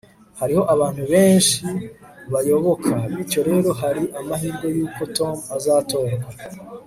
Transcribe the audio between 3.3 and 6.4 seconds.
rero hari amahirwe yuko tom azatorwa